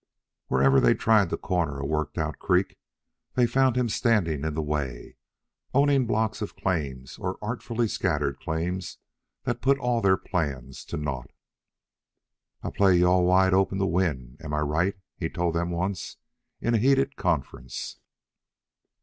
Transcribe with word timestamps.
Wherever 0.47 0.79
they 0.79 0.95
tried 0.95 1.29
to 1.29 1.37
corner 1.37 1.77
a 1.77 1.85
worked 1.85 2.17
out 2.17 2.39
creek, 2.39 2.79
they 3.35 3.45
found 3.45 3.75
him 3.77 3.87
standing 3.87 4.43
in 4.43 4.55
the 4.55 4.61
way, 4.63 5.15
owning 5.75 6.07
blocks 6.07 6.41
of 6.41 6.55
claims 6.55 7.19
or 7.19 7.37
artfully 7.39 7.87
scattered 7.87 8.39
claims 8.39 8.97
that 9.43 9.61
put 9.61 9.77
all 9.77 10.01
their 10.01 10.17
plans 10.17 10.83
to 10.85 10.97
naught. 10.97 11.29
"I 12.63 12.71
play 12.71 12.97
you 12.97 13.05
all 13.05 13.25
wide 13.27 13.53
open 13.53 13.77
to 13.77 13.85
win 13.85 14.37
am 14.43 14.55
I 14.55 14.61
right" 14.61 14.95
he 15.17 15.29
told 15.29 15.53
them 15.53 15.69
once, 15.69 16.17
in 16.59 16.73
a 16.73 16.79
heated 16.79 17.15
conference. 17.15 17.99